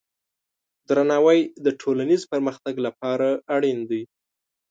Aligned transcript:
درناوی 0.89 1.39
د 1.65 1.67
ټولنیز 1.81 2.21
پرمختګ 2.31 2.75
لپاره 2.85 3.27
اړین 3.55 3.79
دی. 3.89 4.01